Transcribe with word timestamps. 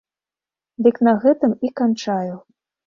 Дык 0.87 0.95
на 1.09 1.13
гэтым 1.27 1.51
і 1.69 1.75
канчаю. 1.83 2.35